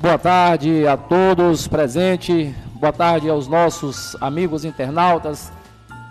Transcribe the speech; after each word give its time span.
Boa 0.00 0.16
tarde 0.16 0.86
a 0.86 0.96
todos 0.96 1.68
presentes. 1.68 2.54
Boa 2.76 2.90
tarde 2.90 3.28
aos 3.28 3.46
nossos 3.46 4.16
amigos 4.18 4.64
internautas 4.64 5.52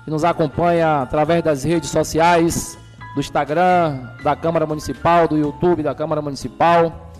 que 0.05 0.11
nos 0.11 0.23
acompanham 0.23 1.01
através 1.01 1.43
das 1.43 1.63
redes 1.63 1.89
sociais, 1.89 2.77
do 3.15 3.19
Instagram 3.19 3.99
da 4.23 4.35
Câmara 4.35 4.67
Municipal, 4.67 5.27
do 5.27 5.35
YouTube 5.35 5.81
da 5.81 5.95
Câmara 5.95 6.21
Municipal. 6.21 7.11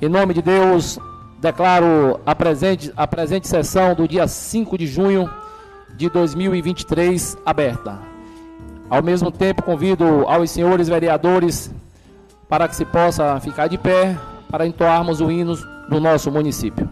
Em 0.00 0.08
nome 0.08 0.34
de 0.34 0.40
Deus, 0.40 1.00
declaro 1.40 2.20
a 2.24 2.32
presente, 2.32 2.92
a 2.96 3.04
presente 3.04 3.48
sessão 3.48 3.92
do 3.96 4.06
dia 4.06 4.28
5 4.28 4.78
de 4.78 4.86
junho 4.86 5.28
de 5.96 6.08
2023 6.08 7.36
aberta. 7.44 7.98
Ao 8.88 9.02
mesmo 9.02 9.32
tempo, 9.32 9.64
convido 9.64 10.24
aos 10.28 10.48
senhores 10.48 10.88
vereadores 10.88 11.72
para 12.48 12.68
que 12.68 12.76
se 12.76 12.84
possa 12.84 13.40
ficar 13.40 13.66
de 13.66 13.76
pé 13.76 14.16
para 14.48 14.64
entoarmos 14.64 15.20
o 15.20 15.28
hino 15.28 15.56
do 15.88 16.00
nosso 16.00 16.30
município. 16.30 16.88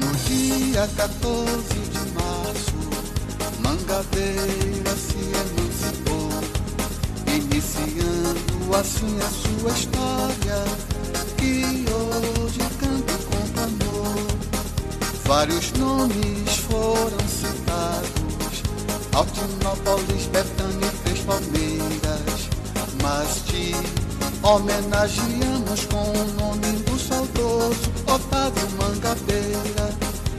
No 0.00 0.12
dia 0.28 0.88
14 0.96 1.68
de 1.74 2.02
março, 2.12 2.74
Mangabeira 3.60 4.94
se 4.96 5.18
emancipou, 5.18 6.30
iniciando 7.26 8.76
assim 8.76 9.18
a 9.20 9.30
sua 9.30 9.70
história, 9.70 10.58
que 11.38 11.84
hoje 11.90 12.60
canto 12.78 13.16
com 13.26 13.42
amor. 13.62 14.26
Vários 15.24 15.72
nomes 15.72 16.56
foram 16.68 17.18
citados, 17.26 18.62
Altinópolis, 19.14 20.15
Palmeiras, 21.26 22.48
mas 23.02 23.42
te 23.46 23.74
homenageamos 24.42 25.84
com 25.86 26.10
o 26.12 26.24
nome 26.40 26.72
do 26.84 26.96
saudoso 26.98 27.90
Otávio 28.06 28.68
Mangabeira. 28.78 29.90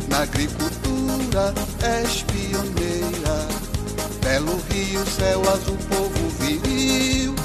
Na 0.07 0.19
agricultura 0.19 1.53
és 1.81 2.23
pioneira, 2.23 3.47
belo 4.23 4.57
rio, 4.69 5.05
céu 5.05 5.41
azul, 5.41 5.77
povo 5.89 6.29
viril. 6.39 7.35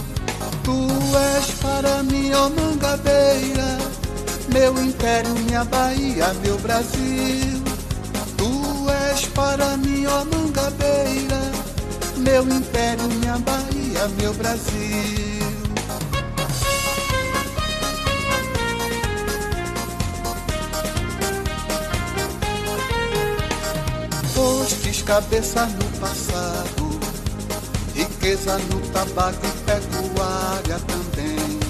Tu 0.62 0.88
és 1.36 1.50
para 1.60 2.02
mim, 2.04 2.32
ó 2.34 2.48
Mangabeira, 2.48 3.78
meu 4.52 4.80
império, 4.80 5.34
minha 5.40 5.64
Bahia, 5.64 6.32
meu 6.44 6.56
Brasil. 6.58 7.60
Tu 8.36 8.90
és 9.10 9.26
para 9.34 9.76
mim, 9.78 10.06
ó 10.06 10.24
Mangabeira, 10.24 11.31
meu 12.22 12.48
império, 12.48 13.08
minha 13.08 13.38
Bahia, 13.38 14.08
meu 14.18 14.32
Brasil. 14.34 15.42
Postes 24.34 25.02
cabeça 25.02 25.66
no 25.66 25.98
passado, 25.98 27.00
riqueza 27.94 28.58
no 28.58 28.80
tabaco 28.92 29.46
e 29.46 29.50
pecuária 29.64 30.78
também. 30.86 31.60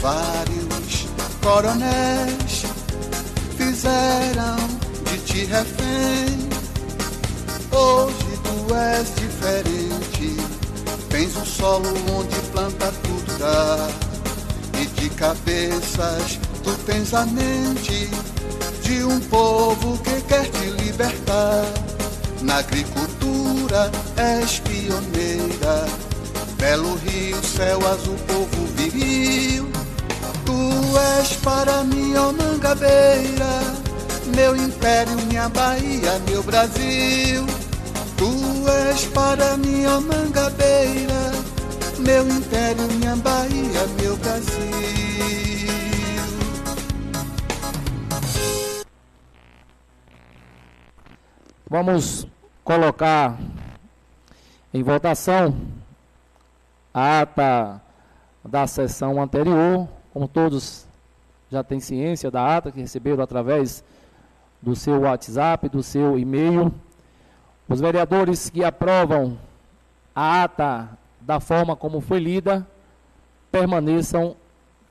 Vários 0.00 1.06
coronéis 1.42 2.64
fizeram 3.56 4.56
de 5.04 5.18
ti 5.18 5.44
refém. 5.44 6.50
Hoje 7.72 8.29
és 8.74 9.14
diferente, 9.16 10.36
tens 11.08 11.36
um 11.36 11.44
solo 11.44 11.88
onde 12.16 12.36
planta 12.52 12.92
tudo 13.02 13.38
dá. 13.38 13.88
E 14.80 14.86
de 14.86 15.10
cabeças 15.10 16.38
tu 16.62 16.72
tens 16.86 17.12
a 17.14 17.26
mente 17.26 18.08
de 18.82 19.04
um 19.04 19.20
povo 19.20 19.98
que 19.98 20.20
quer 20.22 20.48
te 20.50 20.70
libertar. 20.82 21.64
Na 22.42 22.58
agricultura 22.58 23.90
és 24.16 24.58
pioneira, 24.60 25.86
belo 26.56 26.94
rio, 26.96 27.36
céu 27.44 27.78
azul, 27.88 28.16
povo 28.26 28.66
viril. 28.76 29.68
Tu 30.46 30.98
és 31.20 31.36
para 31.36 31.84
mim, 31.84 32.14
ó 32.16 32.32
Mangabeira, 32.32 33.62
meu 34.34 34.56
império, 34.56 35.16
minha 35.26 35.48
Bahia, 35.48 36.20
meu 36.28 36.42
Brasil. 36.42 37.59
Tu 38.20 38.26
és 38.68 39.06
para 39.14 39.54
ó 39.54 40.00
Mangabeira, 40.02 41.32
meu 42.00 42.28
império, 42.28 42.86
minha 42.92 43.16
Bahia, 43.16 43.86
meu 43.98 44.14
Brasil. 44.18 44.60
Vamos 51.66 52.26
colocar 52.62 53.38
em 54.74 54.82
votação 54.82 55.56
a 56.92 57.22
ata 57.22 57.80
da 58.44 58.66
sessão 58.66 59.18
anterior, 59.22 59.88
como 60.12 60.28
todos 60.28 60.86
já 61.50 61.64
têm 61.64 61.80
ciência 61.80 62.30
da 62.30 62.58
ata 62.58 62.70
que 62.70 62.82
receberam 62.82 63.22
através 63.22 63.82
do 64.60 64.76
seu 64.76 65.00
WhatsApp, 65.00 65.70
do 65.70 65.82
seu 65.82 66.18
e-mail. 66.18 66.70
Os 67.70 67.80
vereadores 67.80 68.50
que 68.50 68.64
aprovam 68.64 69.38
a 70.12 70.42
ata 70.42 70.88
da 71.20 71.38
forma 71.38 71.76
como 71.76 72.00
foi 72.00 72.18
lida, 72.18 72.66
permaneçam 73.52 74.34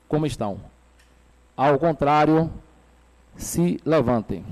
como 0.08 0.24
estão. 0.24 0.58
Ao 1.54 1.78
contrário, 1.78 2.50
se 3.36 3.78
levantem. 3.84 4.42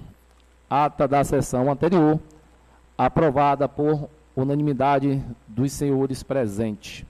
Ata 0.69 1.09
da 1.09 1.25
sessão 1.25 1.73
anterior, 1.73 2.21
aprovada 2.99 3.67
por 3.67 4.11
unanimidade 4.37 5.25
dos 5.47 5.73
senhores 5.73 6.23
presentes. 6.23 7.07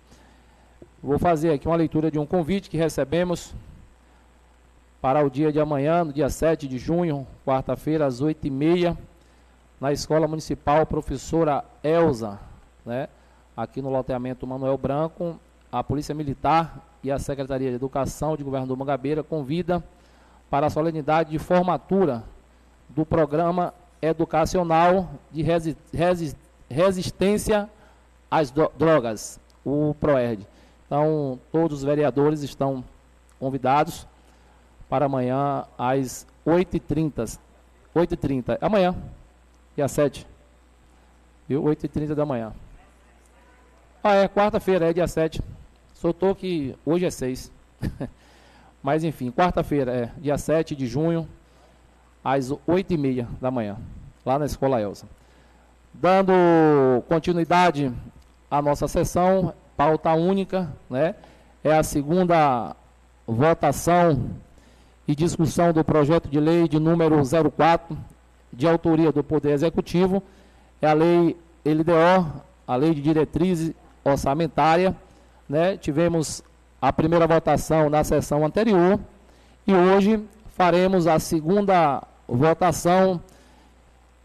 Vou 1.02 1.18
fazer 1.18 1.52
aqui 1.52 1.66
uma 1.66 1.74
leitura 1.74 2.12
de 2.12 2.18
um 2.20 2.26
convite 2.26 2.70
que 2.70 2.76
recebemos 2.76 3.56
para 5.02 5.26
o 5.26 5.28
dia 5.28 5.50
de 5.50 5.58
amanhã, 5.58 6.04
no 6.04 6.12
dia 6.12 6.30
7 6.30 6.68
de 6.68 6.78
junho, 6.78 7.26
quarta-feira, 7.44 8.06
às 8.06 8.22
8h30, 8.22 8.96
na 9.80 9.92
Escola 9.92 10.26
Municipal 10.26 10.84
Professora 10.86 11.64
Elza, 11.82 12.38
né? 12.84 13.08
aqui 13.56 13.80
no 13.82 13.90
loteamento 13.90 14.46
Manuel 14.46 14.76
Branco, 14.78 15.38
a 15.70 15.82
Polícia 15.82 16.14
Militar 16.14 16.84
e 17.02 17.10
a 17.10 17.18
Secretaria 17.18 17.70
de 17.70 17.76
Educação 17.76 18.36
de 18.36 18.42
Governador 18.42 18.76
Mangabeira 18.76 19.22
convida 19.22 19.82
para 20.50 20.66
a 20.66 20.70
solenidade 20.70 21.30
de 21.30 21.38
formatura 21.38 22.24
do 22.88 23.04
Programa 23.04 23.74
Educacional 24.00 25.10
de 25.30 25.42
Resi 25.42 25.76
Resi 25.92 26.34
Resistência 26.70 27.68
às 28.30 28.50
Drogas, 28.50 29.40
o 29.64 29.94
PROERD. 29.98 30.46
Então, 30.86 31.38
todos 31.50 31.78
os 31.78 31.84
vereadores 31.84 32.42
estão 32.42 32.84
convidados 33.40 34.06
para 34.88 35.06
amanhã 35.06 35.64
às 35.78 36.26
8h30. 36.46 37.38
8h30. 37.94 38.58
Amanhã, 38.60 38.94
dia 39.78 39.86
7. 39.86 40.26
Viu? 41.48 41.62
8h30 41.62 42.12
da 42.12 42.26
manhã. 42.26 42.52
Ah, 44.02 44.14
é 44.14 44.26
quarta-feira, 44.26 44.90
é 44.90 44.92
dia 44.92 45.06
7. 45.06 45.40
Soltou 45.94 46.34
que 46.34 46.74
hoje 46.84 47.06
é 47.06 47.10
6. 47.10 47.52
Mas 48.82 49.04
enfim, 49.04 49.30
quarta-feira, 49.30 49.92
é 49.92 50.20
dia 50.20 50.36
7 50.36 50.74
de 50.74 50.84
junho, 50.88 51.28
às 52.24 52.50
8h30 52.50 53.26
da 53.40 53.52
manhã, 53.52 53.76
lá 54.26 54.36
na 54.36 54.46
Escola 54.46 54.80
Elsa. 54.80 55.06
Dando 55.94 56.32
continuidade 57.08 57.92
à 58.50 58.60
nossa 58.60 58.88
sessão, 58.88 59.54
pauta 59.76 60.12
única, 60.12 60.72
né? 60.90 61.14
É 61.62 61.72
a 61.72 61.84
segunda 61.84 62.74
votação 63.26 64.30
e 65.06 65.14
discussão 65.14 65.72
do 65.72 65.84
projeto 65.84 66.28
de 66.28 66.40
lei 66.40 66.66
de 66.66 66.80
número 66.80 67.16
04, 67.50 67.96
de 68.52 68.66
autoria 68.66 69.12
do 69.12 69.22
Poder 69.22 69.52
Executivo, 69.52 70.22
é 70.80 70.86
a 70.86 70.92
lei 70.92 71.36
LDO, 71.64 72.42
a 72.66 72.76
lei 72.76 72.94
de 72.94 73.00
diretrizes 73.00 73.72
orçamentária, 74.04 74.96
né? 75.48 75.76
Tivemos 75.76 76.42
a 76.80 76.92
primeira 76.92 77.26
votação 77.26 77.90
na 77.90 78.04
sessão 78.04 78.44
anterior 78.44 78.98
e 79.66 79.74
hoje 79.74 80.22
faremos 80.56 81.06
a 81.06 81.18
segunda 81.18 82.02
votação 82.26 83.20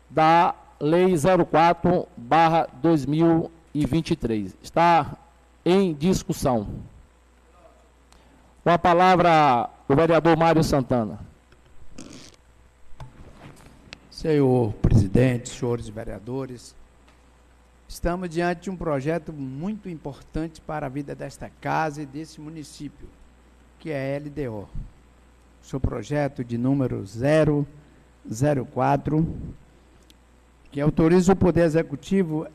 da 0.10 0.54
Lei 0.80 1.16
04 1.50 2.08
barra 2.18 2.68
2023. 2.82 4.56
Está 4.62 5.14
em 5.66 5.94
discussão. 5.94 6.68
Com 8.64 8.70
a 8.70 8.78
palavra 8.78 9.70
o 9.88 9.96
vereador 9.96 10.36
Mário 10.36 10.64
Santana. 10.64 11.20
Senhor 14.24 14.72
presidente, 14.76 15.50
senhores 15.50 15.90
vereadores, 15.90 16.74
Estamos 17.90 18.30
diante 18.30 18.62
de 18.62 18.70
um 18.70 18.78
projeto 18.78 19.34
muito 19.34 19.90
importante 19.90 20.62
para 20.62 20.86
a 20.86 20.90
vida 20.90 21.14
desta 21.14 21.52
casa 21.60 22.02
e 22.02 22.06
desse 22.06 22.40
município, 22.40 23.06
que 23.80 23.92
é 23.92 24.16
a 24.16 24.20
LDO. 24.20 24.70
Seu 25.62 25.78
projeto 25.78 26.42
de 26.42 26.58
número 26.58 27.04
004, 27.06 29.28
que 30.72 30.80
autoriza 30.80 31.34
o 31.34 31.36
Poder 31.36 31.66
Executivo 31.66 32.48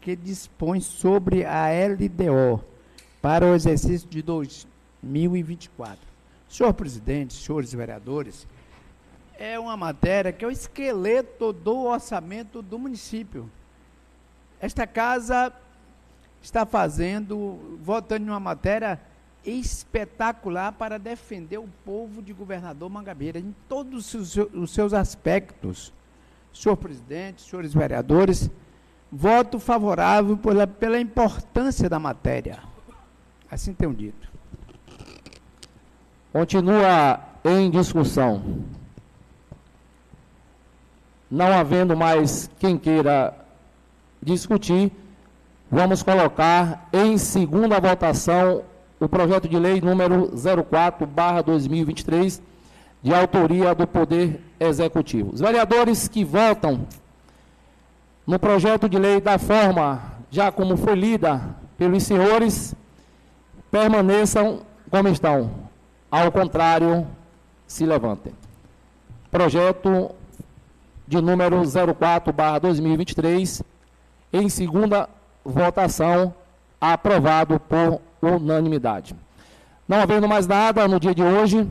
que 0.00 0.14
dispõe 0.14 0.80
sobre 0.80 1.44
a 1.44 1.66
LDO 1.66 2.64
para 3.20 3.44
o 3.44 3.56
exercício 3.56 4.08
de 4.08 4.22
2024. 4.22 5.98
Senhor 6.48 6.72
presidente, 6.74 7.34
senhores 7.34 7.74
vereadores, 7.74 8.46
é 9.38 9.58
uma 9.58 9.76
matéria 9.76 10.32
que 10.32 10.44
é 10.44 10.48
o 10.48 10.50
esqueleto 10.50 11.52
do 11.52 11.84
orçamento 11.84 12.62
do 12.62 12.78
município. 12.78 13.50
Esta 14.60 14.86
casa 14.86 15.52
está 16.42 16.64
fazendo, 16.64 17.78
votando 17.82 18.26
em 18.26 18.30
uma 18.30 18.40
matéria 18.40 19.00
espetacular 19.44 20.72
para 20.72 20.98
defender 20.98 21.58
o 21.58 21.68
povo 21.84 22.20
de 22.22 22.32
governador 22.32 22.90
Mangabeira 22.90 23.38
em 23.38 23.54
todos 23.68 24.12
os 24.14 24.70
seus 24.70 24.92
aspectos. 24.92 25.92
Senhor 26.52 26.76
presidente, 26.76 27.42
senhores 27.42 27.74
vereadores, 27.74 28.50
voto 29.12 29.58
favorável 29.58 30.36
pela, 30.36 30.66
pela 30.66 30.98
importância 30.98 31.88
da 31.88 31.98
matéria. 31.98 32.60
Assim 33.50 33.74
tenho 33.74 33.94
dito. 33.94 34.26
Continua 36.32 37.20
em 37.44 37.70
discussão. 37.70 38.64
Não 41.30 41.52
havendo 41.52 41.96
mais 41.96 42.50
quem 42.58 42.78
queira 42.78 43.34
discutir, 44.22 44.92
vamos 45.70 46.02
colocar 46.02 46.88
em 46.92 47.18
segunda 47.18 47.80
votação 47.80 48.62
o 48.98 49.08
projeto 49.08 49.48
de 49.48 49.58
lei 49.58 49.80
número 49.80 50.32
04/2023, 50.36 52.40
de 53.02 53.14
autoria 53.14 53.74
do 53.74 53.86
Poder 53.86 54.40
Executivo. 54.58 55.34
Os 55.34 55.40
vereadores 55.40 56.08
que 56.08 56.24
votam 56.24 56.86
no 58.26 58.38
projeto 58.38 58.88
de 58.88 58.98
lei 58.98 59.20
da 59.20 59.38
forma 59.38 60.16
já 60.30 60.50
como 60.50 60.76
foi 60.76 60.94
lida 60.94 61.42
pelos 61.78 62.02
senhores, 62.02 62.74
permaneçam 63.70 64.60
como 64.90 65.08
estão. 65.08 65.50
Ao 66.10 66.32
contrário, 66.32 67.06
se 67.66 67.84
levantem. 67.84 68.32
Projeto 69.30 70.10
de 71.06 71.20
número 71.20 71.62
04/2023 71.62 73.62
em 74.32 74.48
segunda 74.48 75.08
votação 75.44 76.34
aprovado 76.80 77.60
por 77.60 78.00
unanimidade. 78.20 79.14
Não 79.88 80.00
havendo 80.00 80.28
mais 80.28 80.46
nada 80.46 80.88
no 80.88 80.98
dia 80.98 81.14
de 81.14 81.22
hoje. 81.22 81.68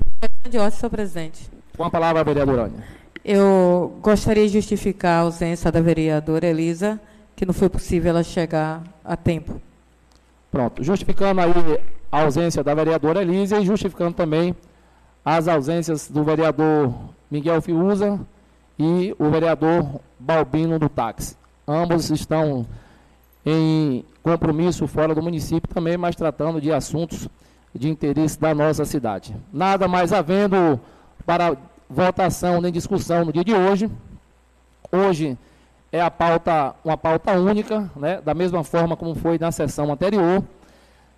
De 0.50 0.58
ordem, 0.58 0.80
senhor 0.80 0.90
presidente. 0.90 1.50
Com 1.76 1.84
a 1.84 1.90
palavra, 1.90 2.22
a 2.22 2.24
vereadora 2.24 2.64
Ânia. 2.64 2.84
Eu 3.24 3.98
gostaria 4.02 4.48
de 4.48 4.54
justificar 4.54 5.20
a 5.20 5.22
ausência 5.22 5.72
da 5.72 5.82
vereadora 5.82 6.46
Elisa, 6.46 7.00
que 7.36 7.46
não 7.46 7.54
foi 7.54 7.68
possível 7.68 8.12
ela 8.12 8.24
chegar 8.24 8.84
a 9.04 9.18
tempo. 9.18 9.60
Pronto. 10.52 10.84
Justificando 10.84 11.42
aí 11.42 11.80
a 12.12 12.22
ausência 12.22 12.64
da 12.64 12.74
vereadora 12.74 13.22
Elisa 13.22 13.60
e 13.60 13.66
justificando 13.66 14.14
também 14.14 14.56
as 15.26 15.48
ausências 15.48 16.08
do 16.08 16.24
vereador 16.24 16.94
Miguel 17.30 17.62
Fiuza 17.62 18.20
e 18.78 19.16
o 19.18 19.30
vereador 19.30 20.00
Balbino 20.20 20.78
do 20.78 20.90
táxi. 20.90 21.36
Ambos 21.68 22.10
estão 22.10 22.66
em 23.46 24.04
compromisso 24.22 24.88
fora 24.88 25.14
do 25.14 25.22
município 25.22 25.74
também, 25.74 25.98
mas 25.98 26.16
tratando 26.16 26.60
de 26.60 26.72
assuntos 26.72 27.28
de 27.74 27.90
interesse 27.90 28.40
da 28.40 28.56
nossa 28.56 28.86
cidade. 28.86 29.36
Nada 29.52 29.88
mais 29.88 30.12
havendo 30.14 30.80
para 31.26 31.56
votação 31.90 32.62
nem 32.62 32.72
discussão 32.72 33.26
no 33.26 33.34
dia 33.34 33.44
de 33.44 33.54
hoje. 33.54 33.90
Hoje 34.92 35.38
é 35.92 36.02
a 36.02 36.10
pauta, 36.10 36.76
uma 36.84 36.98
pauta 36.98 37.34
única, 37.34 37.90
né, 37.96 38.22
da 38.22 38.34
mesma 38.34 38.64
forma 38.64 38.96
como 38.96 39.16
foi 39.16 39.38
na 39.38 39.52
sessão 39.52 39.92
anterior. 39.92 40.44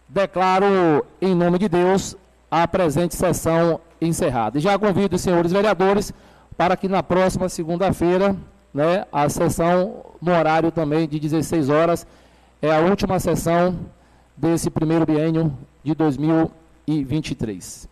Declaro, 0.07 1.05
em 1.21 1.35
nome 1.35 1.59
de 1.59 1.67
Deus, 1.67 2.15
a 2.49 2.67
presente 2.67 3.15
sessão 3.15 3.79
encerrada. 4.01 4.57
E 4.57 4.61
já 4.61 4.77
convido 4.77 5.15
os 5.15 5.21
senhores 5.21 5.51
vereadores 5.51 6.13
para 6.57 6.75
que 6.75 6.89
na 6.89 7.03
próxima 7.03 7.47
segunda-feira 7.47 8.35
né, 8.73 9.05
a 9.11 9.29
sessão 9.29 10.03
no 10.21 10.31
horário 10.31 10.71
também 10.71 11.07
de 11.07 11.19
16 11.19 11.69
horas. 11.69 12.07
É 12.61 12.71
a 12.71 12.79
última 12.79 13.19
sessão 13.19 13.79
desse 14.35 14.69
primeiro 14.69 15.05
biênio 15.05 15.55
de 15.83 15.93
2023. 15.93 17.87